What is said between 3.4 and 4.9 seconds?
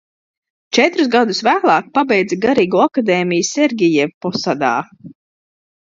Sergijevposadā.